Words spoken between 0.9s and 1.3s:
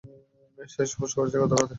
post